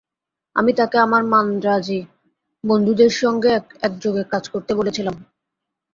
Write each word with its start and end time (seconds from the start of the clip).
আমি 0.55 0.71
তাঁকে 0.73 0.97
আমার 0.97 1.23
মান্দ্রাজী 1.25 1.99
বন্ধুদের 2.63 3.11
সঙ্গে 3.21 3.49
একযোগে 3.81 4.23
কাজ 4.23 4.43
করতে 4.49 4.71
বলেছিলাম। 4.75 5.15